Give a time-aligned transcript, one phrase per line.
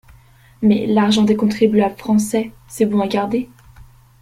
[0.63, 3.51] Mais l'argent des contribuables français, c'est bon à garder.